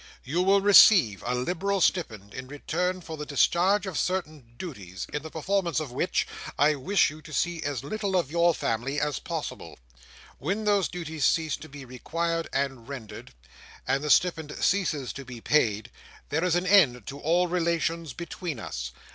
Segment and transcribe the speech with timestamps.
[0.23, 5.21] You will receive a liberal stipend in return for the discharge of certain duties, in
[5.21, 6.27] the performance of which,
[6.57, 9.77] I wish you to see as little of your family as possible.
[10.39, 13.35] When those duties cease to be required and rendered,
[13.87, 15.91] and the stipend ceases to be paid,
[16.29, 18.91] there is an end of all relations between us.